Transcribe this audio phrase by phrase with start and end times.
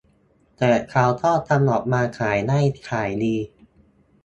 [0.57, 2.59] แต่เค้าก็ทำออกมาขายได้
[2.89, 3.35] ขายดี